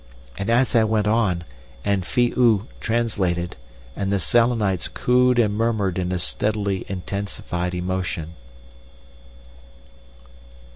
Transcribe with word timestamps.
And 0.35 0.49
as 0.49 0.75
I 0.75 0.83
went 0.83 1.05
on, 1.05 1.43
and 1.85 2.03
Phi 2.03 2.33
oo 2.35 2.65
translated, 2.79 3.55
the 3.95 4.17
Selenites 4.17 4.87
cooed 4.87 5.37
and 5.37 5.53
murmured 5.55 5.99
in 5.99 6.11
a 6.11 6.17
steadily 6.17 6.85
intensified 6.89 7.75
emotion. 7.75 8.33